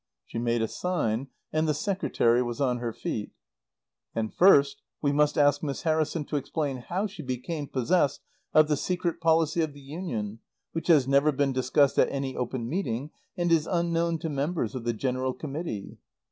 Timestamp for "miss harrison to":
5.61-6.37